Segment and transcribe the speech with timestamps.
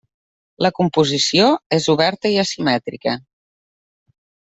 [0.65, 3.15] La composició és oberta i asimètrica.